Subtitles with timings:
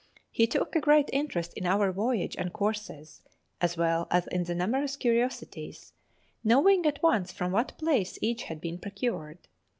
[0.31, 3.21] He took a great interest in our voyage and courses,
[3.61, 5.93] as well as in the numerous curiosities,
[6.43, 9.47] knowing at once from what place each had been procured.